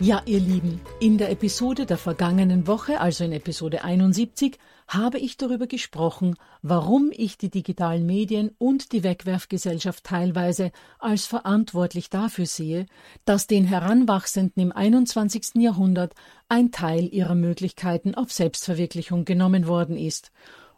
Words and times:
Ja, 0.00 0.22
ihr 0.26 0.40
Lieben, 0.40 0.80
in 0.98 1.18
der 1.18 1.30
Episode 1.30 1.86
der 1.86 1.98
vergangenen 1.98 2.66
Woche, 2.66 3.00
also 3.00 3.22
in 3.22 3.30
Episode 3.30 3.84
71, 3.84 4.58
habe 4.88 5.18
ich 5.18 5.36
darüber 5.36 5.68
gesprochen, 5.68 6.34
warum 6.62 7.10
ich 7.12 7.38
die 7.38 7.48
digitalen 7.48 8.04
Medien 8.04 8.50
und 8.58 8.90
die 8.90 9.04
Wegwerfgesellschaft 9.04 10.02
teilweise 10.02 10.72
als 10.98 11.26
verantwortlich 11.26 12.10
dafür 12.10 12.46
sehe, 12.46 12.86
dass 13.24 13.46
den 13.46 13.64
Heranwachsenden 13.64 14.64
im 14.64 14.72
21. 14.72 15.54
Jahrhundert 15.62 16.14
ein 16.48 16.72
Teil 16.72 17.06
ihrer 17.06 17.36
Möglichkeiten 17.36 18.16
auf 18.16 18.32
Selbstverwirklichung 18.32 19.24
genommen 19.24 19.68
worden 19.68 19.96
ist. 19.96 20.32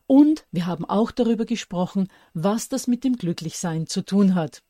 Und 0.06 0.44
wir 0.52 0.66
haben 0.66 0.84
auch 0.84 1.10
darüber 1.10 1.46
gesprochen, 1.46 2.08
was 2.34 2.68
das 2.68 2.86
mit 2.86 3.02
dem 3.02 3.16
Glücklichsein 3.16 3.86
zu 3.86 4.02
tun 4.02 4.34
hat. 4.34 4.62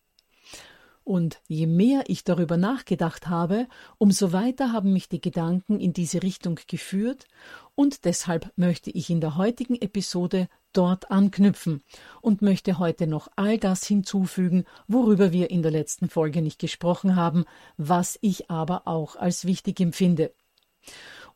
Und 1.07 1.41
je 1.47 1.69
mehr 1.69 2.03
ich 2.09 2.25
darüber 2.25 2.57
nachgedacht 2.57 3.29
habe, 3.29 3.69
umso 3.97 4.33
weiter 4.33 4.73
haben 4.73 4.93
mich 4.93 5.09
die 5.09 5.21
Gedanken 5.21 5.79
in 5.79 5.93
diese 5.93 6.21
Richtung 6.25 6.59
geführt, 6.67 7.27
und 7.77 8.05
deshalb 8.05 8.53
möchte 8.57 8.91
ich 8.91 9.09
in 9.09 9.21
der 9.21 9.37
heutigen 9.37 9.81
Episode 9.81 10.49
dort 10.73 11.13
anknüpfen 11.13 11.85
und 12.23 12.43
möchte 12.43 12.81
heute 12.81 13.07
noch 13.07 13.29
all 13.37 13.57
das 13.57 13.87
hinzufügen, 13.87 14.65
worüber 14.89 15.31
wir 15.31 15.49
in 15.53 15.63
der 15.63 15.71
letzten 15.71 16.09
Folge 16.09 16.43
nicht 16.43 16.59
gesprochen 16.59 17.15
haben, 17.15 17.45
was 17.77 18.19
ich 18.21 18.51
aber 18.51 18.89
auch 18.89 19.15
als 19.15 19.45
wichtig 19.45 19.79
empfinde. 19.79 20.35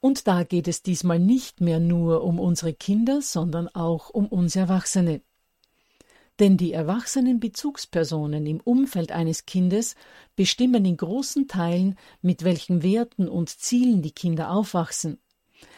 Und 0.01 0.27
da 0.27 0.43
geht 0.43 0.67
es 0.67 0.83
diesmal 0.83 1.21
nicht 1.21 1.61
mehr 1.61 1.79
nur 1.79 2.25
um 2.25 2.41
unsere 2.41 2.75
Kinder, 2.75 3.23
sondern 3.23 3.69
auch 3.69 4.11
um 4.11 4.27
uns 4.27 4.57
Erwachsene. 4.57 5.21
Denn 6.41 6.57
die 6.57 6.73
erwachsenen 6.73 7.39
Bezugspersonen 7.39 8.47
im 8.47 8.61
Umfeld 8.61 9.13
eines 9.13 9.45
Kindes 9.45 9.95
bestimmen 10.37 10.87
in 10.87 10.97
großen 10.97 11.49
Teilen, 11.49 11.97
mit 12.23 12.45
welchen 12.45 12.83
Werten 12.83 13.29
und 13.29 13.51
Zielen 13.51 14.01
die 14.01 14.13
Kinder 14.13 14.51
aufwachsen. 14.51 15.19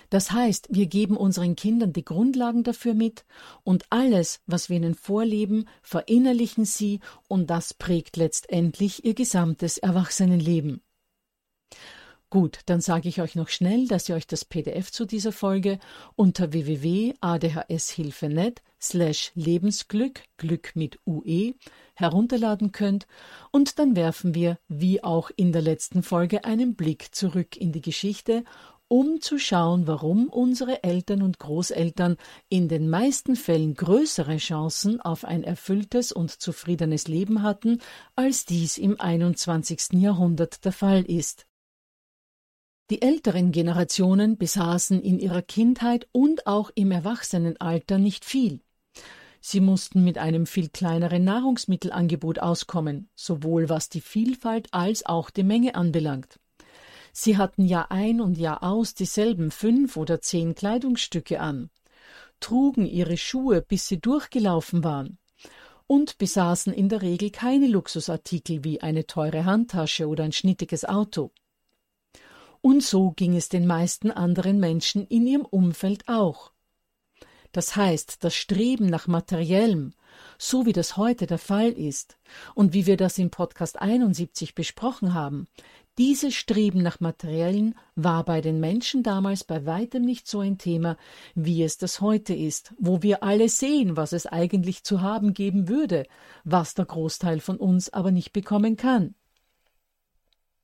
Das 0.08 0.30
heißt, 0.30 0.68
wir 0.70 0.86
geben 0.86 1.16
unseren 1.16 1.56
Kindern 1.56 1.92
die 1.92 2.04
Grundlagen 2.04 2.62
dafür 2.62 2.94
mit 2.94 3.24
und 3.64 3.86
alles, 3.90 4.40
was 4.46 4.68
wir 4.68 4.76
ihnen 4.76 4.94
vorleben, 4.94 5.64
verinnerlichen 5.82 6.64
sie 6.64 7.00
und 7.28 7.50
das 7.50 7.74
prägt 7.74 8.16
letztendlich 8.16 9.04
ihr 9.04 9.14
gesamtes 9.14 9.78
Erwachsenenleben. 9.78 10.80
Gut, 12.32 12.60
dann 12.64 12.80
sage 12.80 13.10
ich 13.10 13.20
euch 13.20 13.34
noch 13.34 13.50
schnell, 13.50 13.86
dass 13.86 14.08
ihr 14.08 14.14
euch 14.14 14.26
das 14.26 14.46
PDF 14.46 14.90
zu 14.90 15.04
dieser 15.04 15.32
Folge 15.32 15.78
unter 16.16 16.54
www.adhshilfe.net 16.54 18.62
slash 18.80 19.32
Lebensglück, 19.34 20.22
Glück 20.38 20.74
mit 20.74 20.98
UE, 21.06 21.52
herunterladen 21.92 22.72
könnt 22.72 23.06
und 23.50 23.78
dann 23.78 23.96
werfen 23.96 24.34
wir, 24.34 24.58
wie 24.66 25.04
auch 25.04 25.30
in 25.36 25.52
der 25.52 25.60
letzten 25.60 26.02
Folge, 26.02 26.46
einen 26.46 26.74
Blick 26.74 27.14
zurück 27.14 27.58
in 27.58 27.70
die 27.70 27.82
Geschichte, 27.82 28.44
um 28.88 29.20
zu 29.20 29.38
schauen, 29.38 29.86
warum 29.86 30.28
unsere 30.28 30.84
Eltern 30.84 31.20
und 31.20 31.38
Großeltern 31.38 32.16
in 32.48 32.68
den 32.68 32.88
meisten 32.88 33.36
Fällen 33.36 33.74
größere 33.74 34.38
Chancen 34.38 35.02
auf 35.02 35.26
ein 35.26 35.44
erfülltes 35.44 36.12
und 36.12 36.30
zufriedenes 36.30 37.08
Leben 37.08 37.42
hatten, 37.42 37.82
als 38.16 38.46
dies 38.46 38.78
im 38.78 38.98
21. 38.98 40.00
Jahrhundert 40.00 40.64
der 40.64 40.72
Fall 40.72 41.02
ist. 41.02 41.44
Die 42.92 43.00
älteren 43.00 43.52
Generationen 43.52 44.36
besaßen 44.36 45.00
in 45.00 45.18
ihrer 45.18 45.40
Kindheit 45.40 46.06
und 46.12 46.46
auch 46.46 46.70
im 46.74 46.90
Erwachsenenalter 46.90 47.96
nicht 47.96 48.22
viel. 48.22 48.60
Sie 49.40 49.60
mussten 49.60 50.04
mit 50.04 50.18
einem 50.18 50.44
viel 50.44 50.68
kleineren 50.68 51.24
Nahrungsmittelangebot 51.24 52.40
auskommen, 52.40 53.08
sowohl 53.16 53.70
was 53.70 53.88
die 53.88 54.02
Vielfalt 54.02 54.68
als 54.72 55.06
auch 55.06 55.30
die 55.30 55.42
Menge 55.42 55.74
anbelangt. 55.74 56.38
Sie 57.14 57.38
hatten 57.38 57.64
Jahr 57.64 57.90
ein 57.90 58.20
und 58.20 58.36
Jahr 58.36 58.62
aus 58.62 58.92
dieselben 58.92 59.50
fünf 59.50 59.96
oder 59.96 60.20
zehn 60.20 60.54
Kleidungsstücke 60.54 61.40
an, 61.40 61.70
trugen 62.40 62.84
ihre 62.84 63.16
Schuhe, 63.16 63.62
bis 63.62 63.88
sie 63.88 64.02
durchgelaufen 64.02 64.84
waren, 64.84 65.16
und 65.86 66.18
besaßen 66.18 66.74
in 66.74 66.90
der 66.90 67.00
Regel 67.00 67.30
keine 67.30 67.68
Luxusartikel 67.68 68.64
wie 68.64 68.82
eine 68.82 69.06
teure 69.06 69.46
Handtasche 69.46 70.08
oder 70.08 70.24
ein 70.24 70.32
schnittiges 70.32 70.84
Auto. 70.84 71.32
Und 72.62 72.82
so 72.82 73.10
ging 73.10 73.36
es 73.36 73.48
den 73.48 73.66
meisten 73.66 74.10
anderen 74.10 74.58
Menschen 74.58 75.06
in 75.08 75.26
ihrem 75.26 75.44
Umfeld 75.44 76.08
auch. 76.08 76.52
Das 77.52 77.76
heißt, 77.76 78.24
das 78.24 78.34
Streben 78.34 78.86
nach 78.86 79.06
Materiellem, 79.06 79.92
so 80.38 80.64
wie 80.64 80.72
das 80.72 80.96
heute 80.96 81.26
der 81.26 81.38
Fall 81.38 81.70
ist 81.70 82.16
und 82.54 82.72
wie 82.72 82.86
wir 82.86 82.96
das 82.96 83.18
im 83.18 83.30
Podcast 83.30 83.82
71 83.82 84.54
besprochen 84.54 85.12
haben, 85.12 85.48
dieses 85.98 86.34
Streben 86.34 86.82
nach 86.82 87.00
Materiellen 87.00 87.74
war 87.94 88.24
bei 88.24 88.40
den 88.40 88.60
Menschen 88.60 89.02
damals 89.02 89.44
bei 89.44 89.66
weitem 89.66 90.02
nicht 90.02 90.26
so 90.26 90.40
ein 90.40 90.56
Thema, 90.56 90.96
wie 91.34 91.62
es 91.62 91.76
das 91.76 92.00
heute 92.00 92.32
ist, 92.32 92.72
wo 92.78 93.02
wir 93.02 93.22
alle 93.22 93.50
sehen, 93.50 93.98
was 93.98 94.12
es 94.12 94.26
eigentlich 94.26 94.84
zu 94.84 95.02
haben 95.02 95.34
geben 95.34 95.68
würde, 95.68 96.06
was 96.44 96.72
der 96.72 96.86
Großteil 96.86 97.40
von 97.40 97.58
uns 97.58 97.92
aber 97.92 98.10
nicht 98.10 98.32
bekommen 98.32 98.78
kann. 98.78 99.14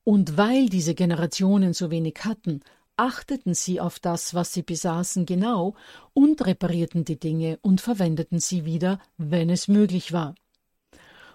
Und 0.09 0.39
weil 0.39 0.71
diese 0.71 0.95
Generationen 0.95 1.75
so 1.75 1.91
wenig 1.91 2.21
hatten, 2.25 2.63
achteten 2.97 3.53
sie 3.53 3.79
auf 3.79 3.99
das, 3.99 4.33
was 4.33 4.55
sie 4.55 4.63
besaßen, 4.63 5.27
genau 5.27 5.75
und 6.15 6.47
reparierten 6.47 7.05
die 7.05 7.21
Dinge 7.21 7.59
und 7.61 7.83
verwendeten 7.83 8.41
sie 8.41 8.65
wieder, 8.65 9.01
wenn 9.19 9.51
es 9.51 9.69
möglich 9.69 10.15
war. 10.15 10.35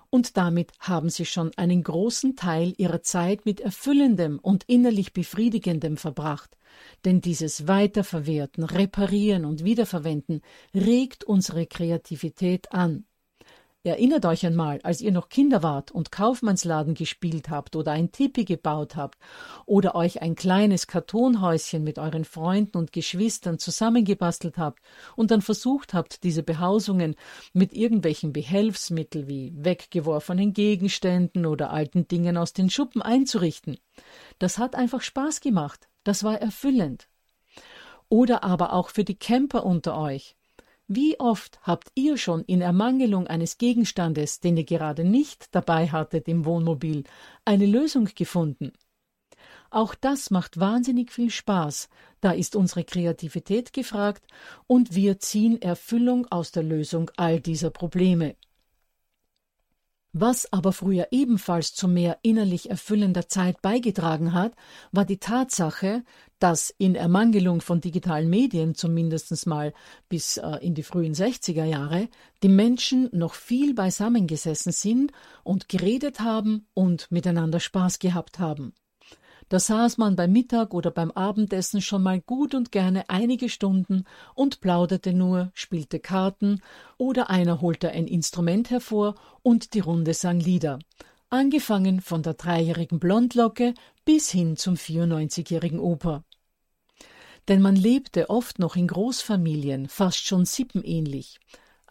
und 0.10 0.38
damit 0.38 0.72
haben 0.80 1.12
Sie 1.12 1.25
schon 1.25 1.52
einen 1.56 1.84
großen 1.84 2.36
Teil 2.36 2.74
Ihrer 2.78 3.04
Zeit 3.04 3.46
mit 3.46 3.62
Erfüllendem 3.62 4.40
und 4.40 4.64
innerlich 4.66 5.14
Befriedigendem 5.14 5.96
verbracht, 5.96 6.58
denn 7.06 7.22
dieses 7.22 7.68
Weiterverwerten, 7.68 8.64
Reparieren 8.64 9.46
und 9.46 9.64
Wiederverwenden 9.64 10.42
regt 10.74 11.24
unsere 11.24 11.68
Kreativität 11.68 12.72
an. 12.72 13.06
Erinnert 13.86 14.26
euch 14.26 14.46
einmal, 14.46 14.80
als 14.84 15.02
ihr 15.02 15.12
noch 15.12 15.28
Kinder 15.28 15.62
wart 15.62 15.92
und 15.92 16.10
Kaufmannsladen 16.10 16.94
gespielt 16.94 17.50
habt 17.50 17.76
oder 17.76 17.92
ein 17.92 18.14
Tipi 18.14 18.46
gebaut 18.46 18.96
habt 18.96 19.20
oder 19.66 19.94
euch 19.94 20.22
ein 20.22 20.36
kleines 20.36 20.88
Kartonhäuschen 20.88 21.84
mit 21.84 22.00
euren 22.00 22.24
Freunden 22.24 22.78
und 22.78 22.94
Geschwistern 22.94 23.60
zusammengebastelt 23.60 24.58
habt 24.58 24.80
und 25.18 25.32
dann 25.32 25.42
versucht 25.42 25.94
habt, 25.94 26.24
diese 26.24 26.44
Behausungen 26.44 27.16
mit 27.52 27.74
irgendwelchen 27.74 28.32
Behelfsmitteln 28.32 29.28
wie 29.28 29.52
weggeworfenen 29.54 30.54
Gegenständen 30.54 31.46
oder 31.46 31.72
alten 31.72 32.08
Dingen 32.08 32.38
aus 32.38 32.54
den 32.54 32.70
Schuppen 32.70 33.02
einzurichten. 33.02 33.80
Das 34.40 34.60
hat 34.60 34.76
einfach 34.76 35.02
Spaß 35.02 35.42
gemacht. 35.42 35.90
Das 36.06 36.24
war 36.24 36.40
erfüllend. 36.40 37.10
Oder 38.08 38.46
aber 38.46 38.72
auch 38.72 38.88
für 38.88 39.04
die 39.04 39.20
Camper 39.20 39.66
unter 39.66 39.98
euch. 39.98 40.38
Wie 40.88 41.18
oft 41.20 41.60
habt 41.64 41.92
ihr 41.96 42.18
schon 42.18 42.44
in 42.44 42.62
Ermangelung 42.62 43.28
eines 43.28 43.58
Gegenstandes, 43.58 44.42
den 44.42 44.58
ihr 44.58 44.66
gerade 44.66 45.06
nicht 45.06 45.56
dabei 45.56 45.88
hattet 45.88 46.28
im 46.28 46.46
Wohnmobil, 46.46 47.04
eine 47.46 47.66
Lösung 47.66 48.10
gefunden? 48.14 48.74
Auch 49.70 49.96
das 49.96 50.30
macht 50.30 50.60
wahnsinnig 50.60 51.12
viel 51.12 51.30
Spaß, 51.30 51.90
da 52.22 52.32
ist 52.32 52.56
unsere 52.56 52.84
Kreativität 52.84 53.74
gefragt 53.74 54.28
und 54.68 54.94
wir 54.94 55.20
ziehen 55.20 55.62
Erfüllung 55.62 56.28
aus 56.30 56.52
der 56.52 56.64
Lösung 56.64 57.10
all 57.18 57.40
dieser 57.40 57.70
Probleme. 57.70 58.36
Was 60.15 60.54
aber 60.54 60.74
früher 60.74 61.07
ebenfalls 61.10 61.74
zu 61.74 61.88
mehr 61.88 62.19
innerlich 62.21 62.69
erfüllender 62.69 63.27
Zeit 63.27 63.63
beigetragen 63.63 64.33
hat, 64.33 64.54
war 64.92 65.06
die 65.06 65.18
Tatsache, 65.18 66.04
dass 66.38 66.69
in 66.77 66.94
Ermangelung 66.94 67.62
von 67.62 67.81
digitalen 67.81 68.30
Medien 68.30 68.75
zumindest 68.75 69.48
mal 69.48 69.74
bis 70.10 70.38
äh, 70.38 70.57
in 70.62 70.75
die 70.75 70.83
frühen 70.83 71.15
60er 71.15 71.63
Jahre 71.65 72.10
die 72.44 72.50
Menschen 72.50 73.10
noch 73.12 73.33
viel 73.33 73.74
beisammengesessen 73.74 74.71
sind 74.71 75.12
und 75.44 75.68
geredet 75.68 76.19
haben 76.19 76.68
und 76.75 77.12
miteinander 77.12 77.60
Spaß 77.60 77.98
gehabt 77.98 78.38
haben. 78.38 78.75
Da 79.50 79.60
saß 79.60 79.98
man 79.98 80.16
beim 80.16 80.31
Mittag 80.31 80.74
oder 80.74 80.92
beim 80.92 81.12
Abendessen 81.12 81.81
schon 81.81 82.04
mal 82.04 82.22
gut 82.22 82.56
und 82.56 82.72
gerne 82.72 83.10
einige 83.10 83.50
Stunden 83.50 84.06
und 84.36 84.62
plauderte 84.62 85.13
nur, 85.13 85.51
spielte 85.54 86.00
Karten 86.00 86.62
oder 86.98 87.30
einer 87.30 87.62
holte 87.62 87.92
ein 87.92 88.07
Instrument 88.07 88.69
hervor 88.69 89.16
und 89.42 89.74
die 89.74 89.80
Runde 89.80 90.13
sang 90.13 90.40
Lieder. 90.40 90.80
Angefangen 91.30 92.01
von 92.01 92.24
der 92.24 92.36
dreijährigen 92.36 93.00
Blondlocke 93.00 93.74
bis 94.06 94.30
hin 94.30 94.56
zum 94.56 94.75
94-jährigen 94.75 95.80
Oper. 95.80 96.24
Denn 97.48 97.62
man 97.62 97.75
lebte 97.75 98.30
oft 98.30 98.60
noch 98.60 98.75
in 98.75 98.88
Großfamilien, 98.88 99.89
fast 99.89 100.25
schon 100.25 100.46
sippenähnlich 100.46 101.39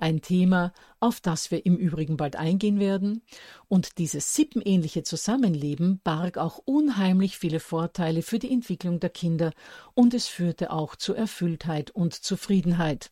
ein 0.02 0.20
Thema, 0.20 0.72
auf 1.00 1.20
das 1.20 1.50
wir 1.50 1.64
im 1.64 1.76
Übrigen 1.76 2.16
bald 2.16 2.36
eingehen 2.36 2.78
werden, 2.80 3.22
und 3.68 3.98
dieses 3.98 4.34
sippenähnliche 4.34 5.04
Zusammenleben 5.04 6.00
barg 6.02 6.36
auch 6.38 6.58
unheimlich 6.58 7.38
viele 7.38 7.60
Vorteile 7.60 8.22
für 8.22 8.38
die 8.38 8.52
Entwicklung 8.52 9.00
der 9.00 9.10
Kinder, 9.10 9.52
und 9.94 10.12
es 10.12 10.26
führte 10.26 10.72
auch 10.72 10.96
zu 10.96 11.14
Erfülltheit 11.14 11.90
und 11.92 12.14
Zufriedenheit. 12.14 13.10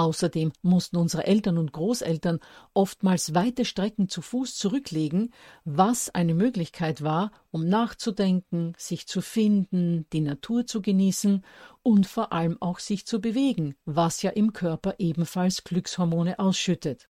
Außerdem 0.00 0.52
mussten 0.62 0.96
unsere 0.96 1.26
Eltern 1.26 1.58
und 1.58 1.74
Großeltern 1.74 2.40
oftmals 2.72 3.34
weite 3.34 3.66
Strecken 3.66 4.08
zu 4.08 4.22
Fuß 4.22 4.56
zurücklegen, 4.56 5.30
was 5.66 6.08
eine 6.08 6.32
Möglichkeit 6.32 7.02
war, 7.02 7.32
um 7.50 7.68
nachzudenken, 7.68 8.72
sich 8.78 9.06
zu 9.06 9.20
finden, 9.20 10.06
die 10.14 10.22
Natur 10.22 10.64
zu 10.64 10.80
genießen 10.80 11.44
und 11.82 12.06
vor 12.06 12.32
allem 12.32 12.56
auch 12.62 12.78
sich 12.78 13.04
zu 13.04 13.20
bewegen, 13.20 13.74
was 13.84 14.22
ja 14.22 14.30
im 14.30 14.54
Körper 14.54 14.94
ebenfalls 14.96 15.64
Glückshormone 15.64 16.38
ausschüttet. 16.38 17.10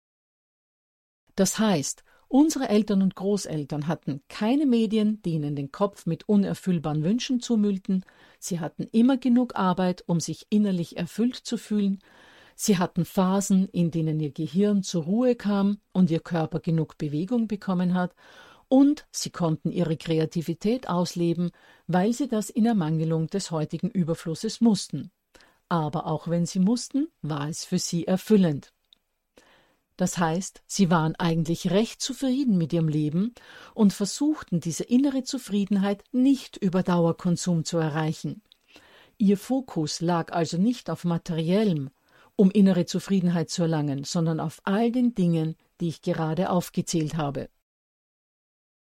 Das 1.34 1.58
heißt, 1.58 2.04
unsere 2.28 2.70
Eltern 2.70 3.02
und 3.02 3.16
Großeltern 3.16 3.88
hatten 3.88 4.22
keine 4.30 4.68
Medien, 4.68 5.24
die 5.24 5.32
ihnen 5.32 5.56
den 5.56 5.72
Kopf 5.72 6.06
mit 6.06 6.30
unerfüllbaren 6.30 7.04
Wünschen 7.04 7.40
zumüllten, 7.40 8.06
sie 8.38 8.60
hatten 8.60 8.84
immer 8.92 9.18
genug 9.18 9.56
Arbeit, 9.56 10.04
um 10.06 10.20
sich 10.20 10.46
innerlich 10.52 10.98
erfüllt 10.98 11.36
zu 11.36 11.58
fühlen, 11.58 11.98
Sie 12.56 12.78
hatten 12.78 13.04
Phasen, 13.04 13.68
in 13.69 13.92
denen 13.92 14.19
ihr 14.19 14.31
Gehirn 14.31 14.81
zur 14.81 15.04
Ruhe 15.04 15.36
kam 15.36 15.80
und 15.92 16.10
ihr 16.10 16.22
Körper 16.22 16.62
genug 16.62 16.98
Bewegung 16.98 17.48
bekommen 17.48 17.94
hat, 17.94 18.16
und 18.68 19.06
sie 19.12 19.30
konnten 19.30 19.72
ihre 19.72 19.98
Kreativität 19.98 20.90
ausleben, 20.90 21.52
weil 21.86 22.13
sie 22.13 22.28
das 22.28 22.50
in 22.50 22.66
Ermangelung 22.66 23.28
des 23.28 23.52
heutigen 23.52 23.90
Überflusses 23.90 24.60
mussten. 24.62 25.12
Aber 25.69 26.07
auch 26.07 26.28
wenn 26.28 26.46
sie 26.46 26.60
mussten, 26.60 27.10
war 27.22 27.48
es 27.50 27.66
für 27.66 27.78
sie 27.78 28.07
erfüllend. 28.07 28.72
Das 29.98 30.18
heißt, 30.18 30.62
sie 30.68 30.90
waren 30.90 31.16
eigentlich 31.16 31.72
recht 31.72 32.01
zufrieden 32.01 32.58
mit 32.58 32.74
ihrem 32.74 32.90
Leben 32.90 33.34
und 33.74 33.94
versuchten 33.94 34.60
diese 34.60 34.84
innere 34.84 35.24
Zufriedenheit 35.24 36.04
nicht 36.12 36.58
über 36.58 36.84
Dauerkonsum 36.84 37.63
zu 37.63 37.78
erreichen. 37.78 38.42
Ihr 39.18 39.38
Fokus 39.38 40.01
lag 40.01 40.34
also 40.34 40.58
nicht 40.58 40.90
auf 40.90 41.06
materiellem, 41.06 41.92
um 42.36 42.52
innere 42.52 42.86
Zufriedenheit 42.86 43.50
zu 43.50 43.64
erlangen, 43.64 44.04
sondern 44.04 44.40
auf 44.40 44.62
all 44.64 44.92
den 44.92 45.16
Dingen, 45.16 45.56
die 45.80 45.88
ich 45.88 46.02
gerade 46.02 46.50
aufgezählt 46.50 47.16
habe. 47.16 47.50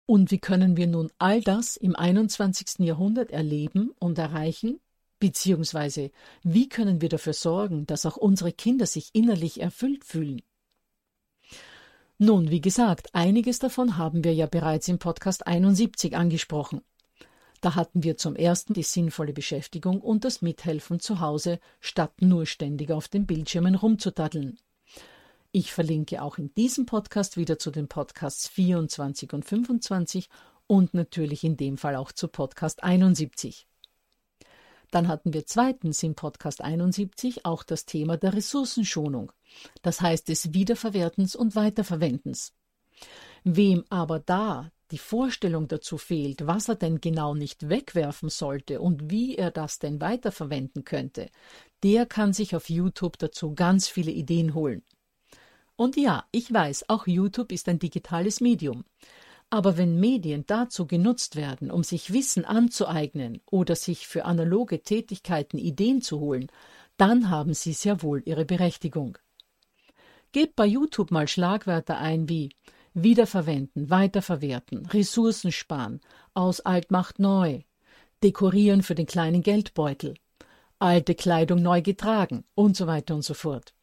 Und 0.06 0.31
wie 0.31 0.38
können 0.38 0.76
wir 0.76 0.87
nun 0.87 1.11
all 1.19 1.43
das 1.43 1.76
im 1.76 1.94
21. 1.94 2.79
Jahrhundert 2.79 3.31
erleben 3.31 3.90
und 3.99 4.19
erreichen? 4.19 4.81
Beziehungsweise, 5.20 6.11
wie 6.43 6.69
können 6.69 7.00
wir 7.00 7.08
dafür 7.08 7.35
sorgen, 7.35 7.87
dass 7.87 8.06
auch 8.06 8.17
unsere 8.17 8.52
Kinder 8.52 8.87
sich 8.87 9.11
innerlich 9.12 9.61
erfüllt 9.61 10.05
fühlen? 10.05 10.40
Nun, 12.19 12.50
wie 12.50 12.61
gesagt, 12.61 13.14
einiges 13.14 13.58
davon 13.58 13.96
haben 13.96 14.25
wir 14.25 14.35
ja 14.35 14.46
bereits 14.46 14.88
im 14.88 14.99
Podcast 14.99 15.46
71 15.46 16.17
angesprochen. 16.17 16.81
Da 17.60 17.75
hatten 17.75 18.05
wir 18.05 18.16
zum 18.16 18.37
ersten 18.37 18.75
die 18.75 18.82
sinnvolle 18.82 19.32
Beschäftigung 19.32 20.00
und 20.00 20.25
das 20.25 20.43
Mithelfen 20.43 21.00
zu 21.00 21.20
Hause, 21.20 21.58
statt 21.81 22.20
nur 22.20 22.46
ständig 22.46 22.93
auf 22.93 23.08
den 23.08 23.26
Bildschirmen 23.26 23.75
rumzudaddeln. 23.75 24.58
Ich 25.50 25.72
verlinke 25.72 26.22
auch 26.22 26.38
in 26.38 26.55
diesem 26.55 26.87
Podcast 26.87 27.37
wieder 27.37 27.58
zu 27.58 27.70
den 27.70 27.88
Podcasts 27.88 28.49
24 28.49 29.32
und 29.32 29.44
25 29.44 30.28
und 30.66 30.94
natürlich 30.94 31.43
in 31.43 31.56
dem 31.56 31.78
Fall 31.78 31.96
auch 31.96 32.12
zu 32.12 32.28
Podcast 32.28 32.84
71. 32.84 33.66
Dann 34.90 35.09
hatten 35.09 35.33
wir 35.33 35.47
zweitens 35.47 36.02
im 36.02 36.14
Podcast 36.14 36.62
71 36.62 37.44
auch 37.44 37.62
das 37.62 37.87
Thema 37.87 38.16
der 38.16 38.35
Ressourcenschonung, 38.35 39.33
das 39.83 40.00
heißt 40.00 40.28
des 40.28 40.54
Wiederverwertens 40.54 41.35
und 41.35 41.56
Weiterverwendens. 41.56 42.52
Wem 43.44 43.85
aber 43.88 44.21
da 44.21 44.71
die 44.90 44.99
Vorstellung 44.99 45.68
dazu 45.68 45.99
fehlt, 45.99 46.47
was 46.47 46.68
er 46.68 46.76
denn 46.76 47.00
genau 47.00 47.35
nicht 47.35 47.68
wegwerfen 47.68 48.28
sollte 48.28 48.80
und 48.80 49.11
wie 49.11 49.37
er 49.37 49.50
das 49.50 49.78
denn 49.78 50.00
weiterverwenden 50.00 50.85
könnte, 50.85 51.28
der 51.83 52.07
kann 52.07 52.33
sich 52.33 52.57
auf 52.57 52.71
YouTube 52.71 53.18
dazu 53.18 53.54
ganz 53.54 53.88
viele 53.88 54.11
Ideen 54.11 54.54
holen. 54.54 54.83
Und 55.76 55.97
ja, 55.97 56.25
ich 56.33 56.52
weiß, 56.52 56.88
auch 56.88 57.07
YouTube 57.07 57.52
ist 57.52 57.68
ein 57.68 57.78
digitales 57.78 58.40
Medium. 58.40 58.85
Aber 59.50 59.78
wenn 59.78 59.99
Medien 59.99 60.45
dazu 60.47 60.87
genutzt 60.87 61.37
werden, 61.37 61.71
um 61.71 61.83
sich 61.83 62.12
Wissen 62.12 62.45
anzueignen 62.45 63.40
oder 63.50 63.76
sich 63.76 64.07
für 64.07 64.25
analoge 64.25 64.83
Tätigkeiten 64.83 65.57
Ideen 65.57 66.02
zu 66.02 66.21
holen, 66.21 66.49
dann 66.97 67.30
haben 67.30 67.54
sie 67.54 67.73
sehr 67.73 68.02
wohl 68.02 68.23
ihre 68.26 68.45
Berechtigung. 68.45 69.16
Gebt 70.33 70.57
bei 70.57 70.66
YouTube 70.66 71.11
mal 71.11 71.28
Schlagwörter 71.28 71.97
ein 71.97 72.28
wie 72.28 72.50
Wiederverwenden, 73.02 73.90
weiterverwerten, 73.90 74.87
Ressourcen 74.87 75.52
sparen, 75.52 76.00
aus 76.35 76.61
alt 76.61 76.90
macht 76.90 77.19
neu, 77.19 77.62
dekorieren 78.23 78.83
für 78.83 78.95
den 78.95 79.07
kleinen 79.07 79.43
Geldbeutel, 79.43 80.14
alte 80.78 81.14
Kleidung 81.14 81.62
neu 81.62 81.83
getragen 81.83 82.45
und 82.55 82.76
so 82.76 82.87
weiter 82.87 83.14
und 83.14 83.23
so 83.23 83.35
fort. 83.35 83.75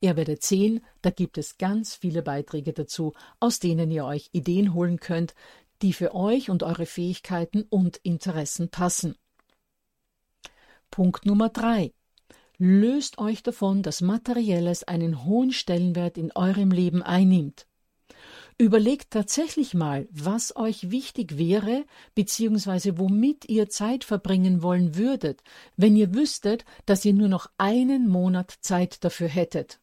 Ihr 0.00 0.16
werdet 0.16 0.42
sehen, 0.42 0.84
da 1.02 1.10
gibt 1.10 1.38
es 1.38 1.56
ganz 1.56 1.94
viele 1.94 2.22
Beiträge 2.22 2.72
dazu, 2.72 3.12
aus 3.40 3.58
denen 3.58 3.90
ihr 3.90 4.04
euch 4.04 4.28
Ideen 4.32 4.74
holen 4.74 5.00
könnt, 5.00 5.34
die 5.82 5.92
für 5.92 6.14
euch 6.14 6.50
und 6.50 6.62
eure 6.62 6.86
Fähigkeiten 6.86 7.62
und 7.68 7.96
Interessen 7.98 8.68
passen. 8.68 9.16
Punkt 10.90 11.26
Nummer 11.26 11.48
drei. 11.48 11.92
Löst 12.58 13.18
euch 13.18 13.42
davon, 13.42 13.82
dass 13.82 14.00
Materielles 14.00 14.84
einen 14.84 15.24
hohen 15.24 15.52
Stellenwert 15.52 16.18
in 16.18 16.30
eurem 16.32 16.70
Leben 16.70 17.02
einnimmt. 17.02 17.66
Überlegt 18.56 19.10
tatsächlich 19.10 19.74
mal, 19.74 20.06
was 20.12 20.54
euch 20.54 20.92
wichtig 20.92 21.38
wäre, 21.38 21.84
beziehungsweise 22.14 22.98
womit 22.98 23.48
ihr 23.48 23.68
Zeit 23.68 24.04
verbringen 24.04 24.62
wollen 24.62 24.94
würdet, 24.94 25.42
wenn 25.76 25.96
ihr 25.96 26.14
wüsstet, 26.14 26.64
dass 26.86 27.04
ihr 27.04 27.14
nur 27.14 27.28
noch 27.28 27.50
einen 27.58 28.08
Monat 28.08 28.54
Zeit 28.60 29.02
dafür 29.02 29.26
hättet. 29.26 29.80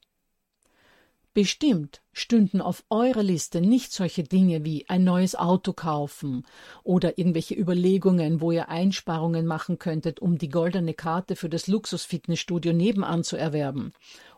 Bestimmt 1.33 2.01
stünden 2.11 2.59
auf 2.59 2.83
eurer 2.89 3.23
Liste 3.23 3.61
nicht 3.61 3.93
solche 3.93 4.23
Dinge 4.23 4.65
wie 4.65 4.87
ein 4.89 5.05
neues 5.05 5.35
Auto 5.35 5.71
kaufen 5.71 6.45
oder 6.83 7.17
irgendwelche 7.17 7.55
Überlegungen, 7.55 8.41
wo 8.41 8.51
ihr 8.51 8.67
Einsparungen 8.67 9.45
machen 9.45 9.79
könntet, 9.79 10.19
um 10.19 10.37
die 10.37 10.49
goldene 10.49 10.93
Karte 10.93 11.37
für 11.37 11.47
das 11.47 11.67
Luxusfitnessstudio 11.67 12.73
nebenan 12.73 13.23
zu 13.23 13.37
erwerben 13.37 13.93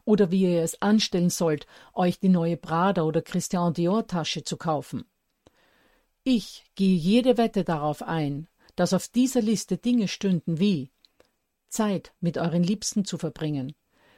oder 0.05 0.31
wie 0.31 0.43
ihr 0.43 0.63
es 0.63 0.81
anstellen 0.81 1.29
sollt, 1.29 1.65
euch 1.93 2.19
die 2.19 2.29
neue 2.29 2.57
Prada 2.57 3.03
oder 3.03 3.21
Christian 3.21 3.73
Dior 3.73 4.07
Tasche 4.07 4.43
zu 4.43 4.57
kaufen. 4.57 5.05
Ich 6.23 6.63
gehe 6.75 6.95
jede 6.95 7.37
Wette 7.37 7.63
darauf 7.63 8.01
ein, 8.01 8.47
dass 8.75 8.93
auf 8.93 9.07
dieser 9.07 9.41
Liste 9.41 9.77
Dinge 9.77 10.07
stünden 10.07 10.59
wie 10.59 10.91
Zeit 11.67 12.13
mit 12.21 12.37
euren 12.37 12.63
Liebsten 12.63 13.05
zu 13.05 13.17
verbringen, 13.17 13.73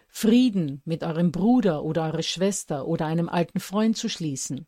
Frieden 0.07 0.81
mit 0.85 1.03
eurem 1.03 1.31
Bruder 1.31 1.83
oder 1.83 2.03
eurer 2.03 2.23
Schwester 2.23 2.87
oder 2.87 3.05
einem 3.05 3.29
alten 3.29 3.59
Freund 3.59 3.97
zu 3.97 4.07
schließen 4.07 4.67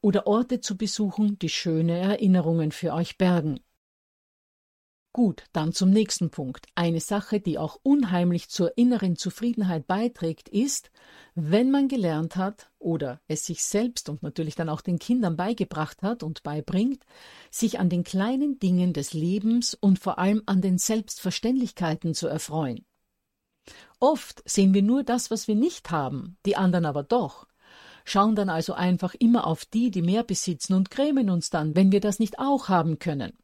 oder 0.00 0.26
Orte 0.26 0.60
zu 0.60 0.76
besuchen, 0.76 1.38
die 1.38 1.48
schöne 1.48 1.98
Erinnerungen 1.98 2.72
für 2.72 2.92
euch 2.92 3.18
bergen. 3.18 3.60
Gut, 5.18 5.46
dann 5.52 5.72
zum 5.72 5.90
nächsten 5.90 6.30
Punkt. 6.30 6.66
Eine 6.76 7.00
Sache, 7.00 7.40
die 7.40 7.58
auch 7.58 7.80
unheimlich 7.82 8.50
zur 8.50 8.78
inneren 8.78 9.16
Zufriedenheit 9.16 9.88
beiträgt, 9.88 10.48
ist, 10.48 10.92
wenn 11.34 11.72
man 11.72 11.88
gelernt 11.88 12.36
hat 12.36 12.70
oder 12.78 13.20
es 13.26 13.44
sich 13.44 13.64
selbst 13.64 14.08
und 14.08 14.22
natürlich 14.22 14.54
dann 14.54 14.68
auch 14.68 14.80
den 14.80 15.00
Kindern 15.00 15.36
beigebracht 15.36 16.04
hat 16.04 16.22
und 16.22 16.44
beibringt, 16.44 17.02
sich 17.50 17.80
an 17.80 17.88
den 17.88 18.04
kleinen 18.04 18.60
Dingen 18.60 18.92
des 18.92 19.12
Lebens 19.12 19.74
und 19.74 19.98
vor 19.98 20.20
allem 20.20 20.44
an 20.46 20.60
den 20.60 20.78
Selbstverständlichkeiten 20.78 22.14
zu 22.14 22.28
erfreuen. 22.28 22.86
Oft 23.98 24.48
sehen 24.48 24.72
wir 24.72 24.82
nur 24.82 25.02
das, 25.02 25.32
was 25.32 25.48
wir 25.48 25.56
nicht 25.56 25.90
haben, 25.90 26.36
die 26.46 26.54
anderen 26.54 26.86
aber 26.86 27.02
doch, 27.02 27.48
schauen 28.04 28.36
dann 28.36 28.50
also 28.50 28.72
einfach 28.74 29.14
immer 29.14 29.48
auf 29.48 29.64
die, 29.64 29.90
die 29.90 30.02
mehr 30.02 30.22
besitzen 30.22 30.74
und 30.74 30.92
grämen 30.92 31.28
uns 31.28 31.50
dann, 31.50 31.74
wenn 31.74 31.90
wir 31.90 31.98
das 31.98 32.20
nicht 32.20 32.38
auch 32.38 32.68
haben 32.68 33.00
können. 33.00 33.36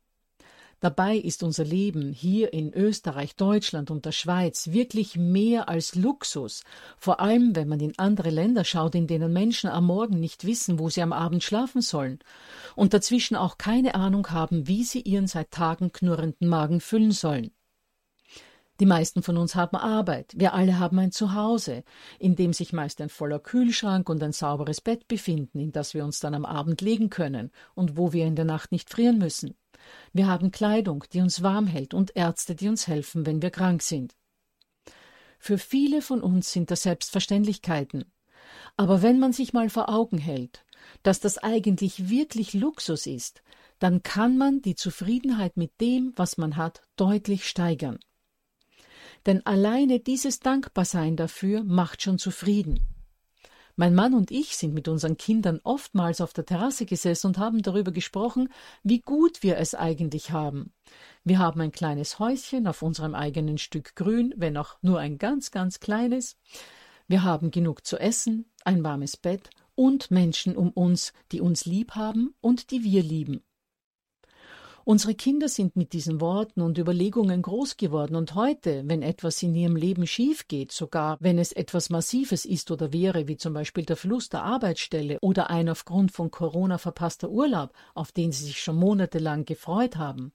Dabei 0.84 1.16
ist 1.16 1.42
unser 1.42 1.64
Leben 1.64 2.12
hier 2.12 2.52
in 2.52 2.74
Österreich, 2.74 3.36
Deutschland 3.36 3.90
und 3.90 4.04
der 4.04 4.12
Schweiz 4.12 4.66
wirklich 4.70 5.16
mehr 5.16 5.70
als 5.70 5.94
Luxus, 5.94 6.62
vor 6.98 7.20
allem 7.20 7.56
wenn 7.56 7.68
man 7.68 7.80
in 7.80 7.98
andere 7.98 8.28
Länder 8.28 8.64
schaut, 8.64 8.94
in 8.94 9.06
denen 9.06 9.32
Menschen 9.32 9.70
am 9.70 9.86
Morgen 9.86 10.20
nicht 10.20 10.44
wissen, 10.44 10.78
wo 10.78 10.90
sie 10.90 11.00
am 11.00 11.14
Abend 11.14 11.42
schlafen 11.42 11.80
sollen 11.80 12.18
und 12.76 12.92
dazwischen 12.92 13.34
auch 13.34 13.56
keine 13.56 13.94
Ahnung 13.94 14.30
haben, 14.30 14.68
wie 14.68 14.84
sie 14.84 15.00
ihren 15.00 15.26
seit 15.26 15.52
Tagen 15.52 15.90
knurrenden 15.90 16.48
Magen 16.48 16.82
füllen 16.82 17.12
sollen. 17.12 17.52
Die 18.78 18.84
meisten 18.84 19.22
von 19.22 19.38
uns 19.38 19.54
haben 19.54 19.78
Arbeit, 19.78 20.34
wir 20.36 20.52
alle 20.52 20.78
haben 20.78 20.98
ein 20.98 21.12
Zuhause, 21.12 21.82
in 22.18 22.36
dem 22.36 22.52
sich 22.52 22.74
meist 22.74 23.00
ein 23.00 23.08
voller 23.08 23.38
Kühlschrank 23.38 24.10
und 24.10 24.22
ein 24.22 24.32
sauberes 24.32 24.82
Bett 24.82 25.08
befinden, 25.08 25.60
in 25.60 25.72
das 25.72 25.94
wir 25.94 26.04
uns 26.04 26.20
dann 26.20 26.34
am 26.34 26.44
Abend 26.44 26.82
legen 26.82 27.08
können 27.08 27.52
und 27.74 27.96
wo 27.96 28.12
wir 28.12 28.26
in 28.26 28.36
der 28.36 28.44
Nacht 28.44 28.70
nicht 28.70 28.90
frieren 28.90 29.16
müssen. 29.16 29.54
Wir 30.12 30.26
haben 30.26 30.50
Kleidung, 30.50 31.04
die 31.12 31.20
uns 31.20 31.42
warm 31.42 31.66
hält 31.66 31.94
und 31.94 32.14
Ärzte, 32.16 32.54
die 32.54 32.68
uns 32.68 32.86
helfen, 32.86 33.26
wenn 33.26 33.42
wir 33.42 33.50
krank 33.50 33.82
sind. 33.82 34.14
Für 35.38 35.58
viele 35.58 36.00
von 36.00 36.22
uns 36.22 36.52
sind 36.52 36.70
das 36.70 36.84
Selbstverständlichkeiten. 36.84 38.04
Aber 38.76 39.02
wenn 39.02 39.18
man 39.18 39.32
sich 39.32 39.52
mal 39.52 39.68
vor 39.68 39.88
Augen 39.88 40.18
hält, 40.18 40.64
dass 41.02 41.20
das 41.20 41.38
eigentlich 41.38 42.08
wirklich 42.08 42.54
Luxus 42.54 43.06
ist, 43.06 43.42
dann 43.78 44.02
kann 44.02 44.38
man 44.38 44.62
die 44.62 44.74
Zufriedenheit 44.74 45.56
mit 45.56 45.80
dem, 45.80 46.12
was 46.16 46.38
man 46.38 46.56
hat, 46.56 46.82
deutlich 46.96 47.48
steigern. 47.48 47.98
Denn 49.26 49.44
alleine 49.44 50.00
dieses 50.00 50.40
Dankbarsein 50.40 51.16
dafür 51.16 51.64
macht 51.64 52.02
schon 52.02 52.18
zufrieden. 52.18 52.93
Mein 53.76 53.94
Mann 53.94 54.14
und 54.14 54.30
ich 54.30 54.56
sind 54.56 54.72
mit 54.72 54.86
unseren 54.86 55.16
Kindern 55.16 55.60
oftmals 55.64 56.20
auf 56.20 56.32
der 56.32 56.46
Terrasse 56.46 56.86
gesessen 56.86 57.26
und 57.28 57.38
haben 57.38 57.60
darüber 57.60 57.90
gesprochen, 57.90 58.52
wie 58.84 59.00
gut 59.00 59.42
wir 59.42 59.58
es 59.58 59.74
eigentlich 59.74 60.30
haben. 60.30 60.72
Wir 61.24 61.40
haben 61.40 61.60
ein 61.60 61.72
kleines 61.72 62.20
Häuschen 62.20 62.68
auf 62.68 62.82
unserem 62.82 63.16
eigenen 63.16 63.58
Stück 63.58 63.96
Grün, 63.96 64.32
wenn 64.36 64.56
auch 64.56 64.76
nur 64.82 65.00
ein 65.00 65.18
ganz, 65.18 65.50
ganz 65.50 65.80
kleines. 65.80 66.36
Wir 67.08 67.24
haben 67.24 67.50
genug 67.50 67.84
zu 67.84 67.98
essen, 67.98 68.46
ein 68.64 68.84
warmes 68.84 69.16
Bett 69.16 69.50
und 69.74 70.10
Menschen 70.12 70.56
um 70.56 70.70
uns, 70.70 71.12
die 71.32 71.40
uns 71.40 71.64
lieb 71.64 71.96
haben 71.96 72.34
und 72.40 72.70
die 72.70 72.84
wir 72.84 73.02
lieben. 73.02 73.42
Unsere 74.86 75.14
Kinder 75.14 75.48
sind 75.48 75.76
mit 75.76 75.94
diesen 75.94 76.20
Worten 76.20 76.60
und 76.60 76.76
Überlegungen 76.76 77.40
groß 77.40 77.78
geworden 77.78 78.16
und 78.16 78.34
heute, 78.34 78.82
wenn 78.84 79.00
etwas 79.00 79.42
in 79.42 79.54
ihrem 79.54 79.76
Leben 79.76 80.06
schief 80.06 80.46
geht, 80.46 80.72
sogar 80.72 81.16
wenn 81.20 81.38
es 81.38 81.52
etwas 81.52 81.88
Massives 81.88 82.44
ist 82.44 82.70
oder 82.70 82.92
wäre, 82.92 83.26
wie 83.26 83.38
zum 83.38 83.54
Beispiel 83.54 83.86
der 83.86 83.96
Verlust 83.96 84.34
der 84.34 84.42
Arbeitsstelle 84.42 85.16
oder 85.22 85.48
ein 85.48 85.70
aufgrund 85.70 86.12
von 86.12 86.30
Corona 86.30 86.76
verpasster 86.76 87.30
Urlaub, 87.30 87.72
auf 87.94 88.12
den 88.12 88.30
sie 88.30 88.44
sich 88.44 88.60
schon 88.60 88.76
monatelang 88.76 89.46
gefreut 89.46 89.96
haben, 89.96 90.32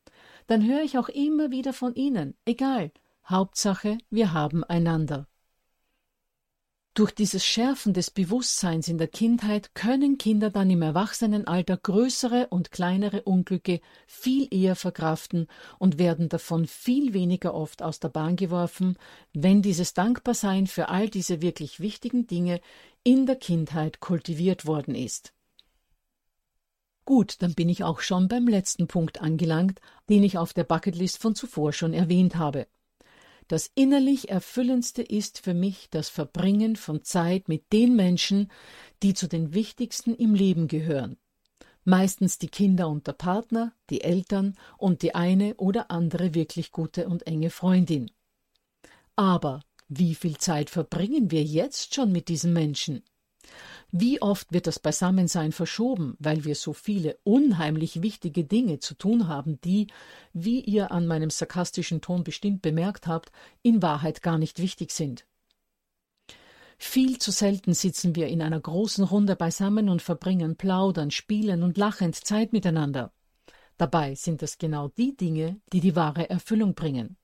dann 0.47 0.65
höre 0.67 0.81
ich 0.81 0.97
auch 0.97 1.09
immer 1.09 1.51
wieder 1.51 1.71
von 1.71 1.93
ihnen, 1.93 2.33
egal, 2.45 2.91
Hauptsache, 3.27 3.99
wir 4.09 4.33
haben 4.33 4.63
einander. 4.63 5.27
Durch 6.99 7.11
dieses 7.13 7.45
Schärfen 7.45 7.93
des 7.93 8.11
Bewusstseins 8.11 8.89
in 8.89 8.97
der 8.97 9.07
Kindheit 9.07 9.73
können 9.73 10.17
Kinder 10.17 10.49
dann 10.49 10.69
im 10.69 10.81
Erwachsenenalter 10.81 11.77
größere 11.77 12.47
und 12.47 12.71
kleinere 12.71 13.21
Unglücke 13.21 13.79
viel 14.05 14.53
eher 14.53 14.75
verkraften 14.75 15.47
und 15.77 15.97
werden 15.97 16.27
davon 16.27 16.67
viel 16.67 17.13
weniger 17.13 17.53
oft 17.53 17.81
aus 17.81 18.01
der 18.01 18.09
Bahn 18.09 18.35
geworfen, 18.35 18.97
wenn 19.31 19.61
dieses 19.61 19.93
Dankbarsein 19.93 20.67
für 20.67 20.89
all 20.89 21.07
diese 21.07 21.41
wirklich 21.41 21.79
wichtigen 21.79 22.27
Dinge 22.27 22.59
in 23.03 23.25
der 23.25 23.37
Kindheit 23.37 24.01
kultiviert 24.01 24.65
worden 24.65 24.93
ist. 24.93 25.31
Gut, 27.05 27.41
dann 27.41 27.53
bin 27.53 27.69
ich 27.69 27.85
auch 27.85 28.01
schon 28.01 28.27
beim 28.27 28.45
letzten 28.45 28.87
Punkt 28.87 29.21
angelangt, 29.21 29.79
den 30.09 30.21
ich 30.21 30.37
auf 30.37 30.51
der 30.51 30.65
Bucketlist 30.65 31.17
von 31.17 31.33
zuvor 31.33 31.71
schon 31.71 31.93
erwähnt 31.93 32.35
habe. 32.35 32.67
Das 33.49 33.71
innerlich 33.73 34.29
Erfüllendste 34.29 35.01
ist 35.01 35.39
für 35.39 35.55
mich 35.55 35.89
das 35.89 36.07
Verbringen 36.07 36.75
von 36.75 37.03
Zeit 37.03 37.49
mit 37.49 37.73
den 37.73 37.95
Menschen, 37.95 38.51
die 39.01 39.15
zu 39.15 39.27
den 39.27 39.55
wichtigsten 39.55 40.13
im 40.13 40.35
Leben 40.35 40.67
gehören. 40.67 41.17
Meistens 41.83 42.37
die 42.37 42.49
Kinder 42.49 42.87
und 42.87 43.07
der 43.07 43.13
Partner, 43.13 43.73
die 43.89 44.01
Eltern 44.01 44.55
und 44.77 45.01
die 45.01 45.15
eine 45.15 45.55
oder 45.55 45.89
andere 45.89 46.35
wirklich 46.35 46.71
gute 46.71 47.09
und 47.09 47.25
enge 47.25 47.49
Freundin. 47.49 48.11
Aber 49.15 49.63
wie 49.87 50.13
viel 50.13 50.37
Zeit 50.37 50.69
verbringen 50.69 51.31
wir 51.31 51.43
jetzt 51.43 51.95
schon 51.95 52.11
mit 52.11 52.27
diesen 52.27 52.53
Menschen? 52.53 53.01
Wie 53.91 54.21
oft 54.21 54.53
wird 54.53 54.67
das 54.67 54.79
Beisammensein 54.79 55.51
verschoben, 55.51 56.15
weil 56.19 56.43
wir 56.45 56.55
so 56.55 56.73
viele 56.73 57.17
unheimlich 57.23 58.01
wichtige 58.01 58.43
Dinge 58.43 58.79
zu 58.79 58.93
tun 58.93 59.27
haben, 59.27 59.59
die, 59.61 59.87
wie 60.33 60.61
ihr 60.61 60.91
an 60.91 61.07
meinem 61.07 61.29
sarkastischen 61.29 62.01
Ton 62.01 62.23
bestimmt 62.23 62.61
bemerkt 62.61 63.07
habt, 63.07 63.31
in 63.61 63.81
Wahrheit 63.81 64.21
gar 64.21 64.37
nicht 64.37 64.59
wichtig 64.59 64.91
sind. 64.91 65.25
Viel 66.77 67.17
zu 67.17 67.31
selten 67.31 67.73
sitzen 67.73 68.15
wir 68.15 68.27
in 68.27 68.41
einer 68.41 68.59
großen 68.59 69.03
Runde 69.03 69.35
beisammen 69.35 69.89
und 69.89 70.01
verbringen 70.01 70.55
plaudern, 70.55 71.11
spielen 71.11 71.61
und 71.61 71.77
lachend 71.77 72.15
Zeit 72.15 72.53
miteinander. 72.53 73.11
Dabei 73.77 74.15
sind 74.15 74.43
es 74.43 74.57
genau 74.57 74.87
die 74.87 75.15
Dinge, 75.15 75.59
die 75.73 75.81
die 75.81 75.95
wahre 75.95 76.29
Erfüllung 76.29 76.75
bringen. 76.75 77.17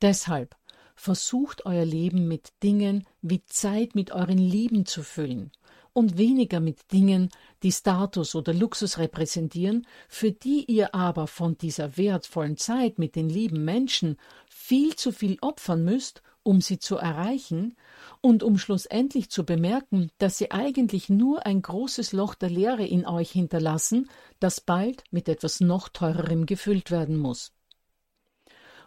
Deshalb 0.00 0.56
versucht 0.94 1.66
euer 1.66 1.84
Leben 1.84 2.28
mit 2.28 2.52
Dingen 2.62 3.04
wie 3.22 3.44
Zeit 3.44 3.94
mit 3.94 4.12
euren 4.12 4.38
Lieben 4.38 4.86
zu 4.86 5.02
füllen 5.02 5.50
und 5.94 6.18
weniger 6.18 6.60
mit 6.60 6.92
Dingen, 6.92 7.30
die 7.62 7.72
Status 7.72 8.34
oder 8.34 8.52
Luxus 8.52 8.98
repräsentieren, 8.98 9.86
für 10.08 10.32
die 10.32 10.64
ihr 10.64 10.94
aber 10.94 11.26
von 11.26 11.56
dieser 11.56 11.96
wertvollen 11.96 12.58
Zeit 12.58 12.98
mit 12.98 13.16
den 13.16 13.30
lieben 13.30 13.64
Menschen 13.64 14.18
viel 14.50 14.96
zu 14.96 15.12
viel 15.12 15.38
opfern 15.40 15.84
müsst, 15.84 16.22
um 16.42 16.60
sie 16.60 16.78
zu 16.78 16.96
erreichen 16.96 17.74
und 18.20 18.42
um 18.42 18.58
schlussendlich 18.58 19.30
zu 19.30 19.46
bemerken, 19.46 20.10
dass 20.18 20.36
sie 20.36 20.50
eigentlich 20.50 21.08
nur 21.08 21.46
ein 21.46 21.62
großes 21.62 22.12
Loch 22.12 22.34
der 22.34 22.50
Leere 22.50 22.84
in 22.84 23.06
euch 23.06 23.30
hinterlassen, 23.30 24.10
das 24.40 24.60
bald 24.60 25.04
mit 25.10 25.28
etwas 25.28 25.60
noch 25.60 25.88
teurerem 25.88 26.44
gefüllt 26.44 26.90
werden 26.90 27.16
muss. 27.16 27.53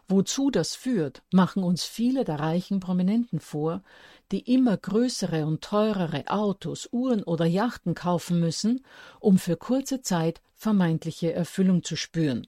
Wozu 0.10 0.52
das 0.52 0.76
führt, 0.76 1.22
machen 1.32 1.64
uns 1.64 1.84
viele 1.84 2.24
der 2.24 2.40
reichen 2.40 2.80
Prominenten 2.80 3.42
vor, 3.42 3.84
die 4.32 4.54
immer 4.54 4.78
größere 4.78 5.46
und 5.46 5.62
teurere 5.62 6.28
Autos, 6.28 6.88
Uhren 6.92 7.24
oder 7.24 7.46
Yachten 7.46 7.94
kaufen 7.94 8.40
müssen, 8.40 8.86
um 9.20 9.38
für 9.38 9.58
kurze 9.58 10.02
Zeit 10.02 10.42
vermeintliche 10.56 11.34
Erfüllung 11.34 11.84
zu 11.84 11.98
spüren. 11.98 12.48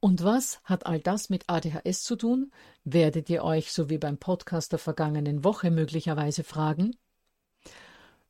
Und 0.00 0.24
was 0.24 0.60
hat 0.64 0.86
all 0.86 1.00
das 1.00 1.30
mit 1.30 1.48
ADHS 1.48 2.02
zu 2.02 2.16
tun, 2.16 2.50
werdet 2.84 3.28
ihr 3.30 3.42
euch, 3.42 3.72
so 3.72 3.88
wie 3.88 3.98
beim 3.98 4.18
Podcast 4.18 4.72
der 4.72 4.78
vergangenen 4.78 5.44
Woche 5.44 5.70
möglicherweise 5.70 6.44
fragen? 6.44 6.96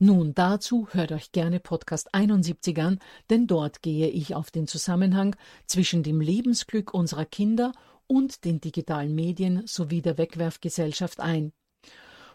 Nun, 0.00 0.34
dazu 0.34 0.88
hört 0.90 1.12
euch 1.12 1.30
gerne 1.30 1.60
Podcast 1.60 2.12
71 2.14 2.76
an, 2.80 2.98
denn 3.30 3.46
dort 3.46 3.80
gehe 3.80 4.08
ich 4.08 4.34
auf 4.34 4.50
den 4.50 4.66
Zusammenhang 4.66 5.36
zwischen 5.66 6.02
dem 6.02 6.20
Lebensglück 6.20 6.92
unserer 6.92 7.24
Kinder 7.24 7.72
und 8.08 8.44
den 8.44 8.60
digitalen 8.60 9.14
Medien 9.14 9.66
sowie 9.66 10.02
der 10.02 10.18
Wegwerfgesellschaft 10.18 11.20
ein. 11.20 11.52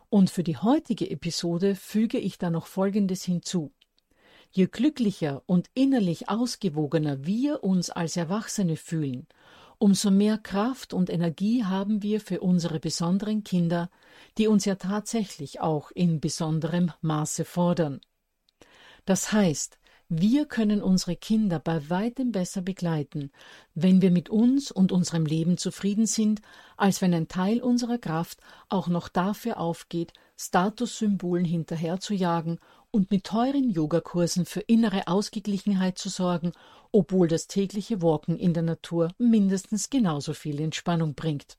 Und 0.09 0.29
für 0.29 0.43
die 0.43 0.57
heutige 0.57 1.09
Episode 1.09 1.75
füge 1.75 2.17
ich 2.17 2.37
da 2.37 2.49
noch 2.49 2.65
Folgendes 2.65 3.23
hinzu. 3.23 3.73
Je 4.51 4.65
glücklicher 4.65 5.43
und 5.45 5.69
innerlich 5.75 6.29
ausgewogener 6.29 7.25
wir 7.25 7.63
uns 7.63 7.89
als 7.89 8.15
Erwachsene 8.15 8.77
fühlen, 8.77 9.27
umso 9.79 10.11
mehr 10.11 10.37
Kraft 10.37 10.93
und 10.93 11.09
Energie 11.09 11.63
haben 11.63 12.03
wir 12.03 12.21
für 12.21 12.41
unsere 12.41 12.79
besonderen 12.79 13.43
Kinder, 13.43 13.89
die 14.37 14.47
uns 14.47 14.65
ja 14.65 14.75
tatsächlich 14.75 15.61
auch 15.61 15.89
in 15.91 16.19
besonderem 16.19 16.91
Maße 17.01 17.45
fordern. 17.45 18.01
Das 19.05 19.31
heißt, 19.31 19.79
wir 20.11 20.47
können 20.47 20.81
unsere 20.81 21.15
Kinder 21.15 21.59
bei 21.59 21.87
weitem 21.89 22.31
besser 22.31 22.61
begleiten, 22.61 23.31
wenn 23.75 24.01
wir 24.01 24.09
mit 24.09 24.29
uns 24.29 24.71
und 24.71 24.91
unserem 24.91 25.25
Leben 25.25 25.57
zufrieden 25.57 26.07
sind, 26.07 26.41
als 26.77 27.01
wenn 27.01 27.13
ein 27.13 27.27
Teil 27.27 27.61
unserer 27.61 27.99
Kraft 27.99 28.39
auch 28.69 28.87
noch 28.87 29.07
dafür 29.07 29.59
aufgeht, 29.59 30.13
Statussymbolen 30.35 31.45
hinterherzujagen 31.45 32.59
und 32.91 33.11
mit 33.11 33.25
teuren 33.25 33.69
Yogakursen 33.69 34.45
für 34.45 34.61
innere 34.61 35.07
Ausgeglichenheit 35.07 35.97
zu 35.97 36.09
sorgen, 36.09 36.51
obwohl 36.91 37.27
das 37.27 37.47
tägliche 37.47 38.01
Walken 38.01 38.37
in 38.37 38.53
der 38.53 38.63
Natur 38.63 39.11
mindestens 39.17 39.89
genauso 39.89 40.33
viel 40.33 40.59
Entspannung 40.59 41.13
bringt. 41.13 41.57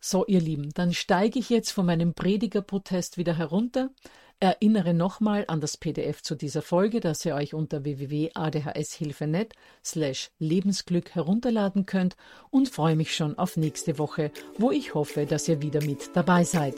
So, 0.00 0.26
ihr 0.26 0.40
Lieben, 0.40 0.70
dann 0.74 0.92
steige 0.92 1.38
ich 1.38 1.48
jetzt 1.48 1.70
von 1.70 1.86
meinem 1.86 2.12
Predigerprotest 2.12 3.16
wieder 3.16 3.38
herunter, 3.38 3.90
erinnere 4.38 4.92
nochmal 4.92 5.44
an 5.48 5.62
das 5.62 5.78
PDF 5.78 6.22
zu 6.22 6.34
dieser 6.34 6.60
Folge, 6.60 7.00
das 7.00 7.24
ihr 7.24 7.34
euch 7.34 7.54
unter 7.54 7.84
www.adhshilfe.net 7.84 9.54
slash 9.82 10.30
Lebensglück 10.38 11.14
herunterladen 11.14 11.86
könnt 11.86 12.16
und 12.50 12.68
freue 12.68 12.96
mich 12.96 13.16
schon 13.16 13.38
auf 13.38 13.56
nächste 13.56 13.98
Woche, 13.98 14.30
wo 14.58 14.70
ich 14.70 14.94
hoffe, 14.94 15.24
dass 15.24 15.48
ihr 15.48 15.62
wieder 15.62 15.82
mit 15.82 16.10
dabei 16.14 16.44
seid. 16.44 16.74